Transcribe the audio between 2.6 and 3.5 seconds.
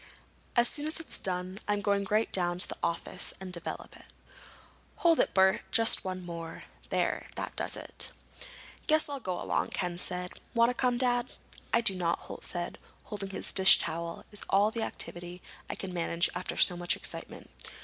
the office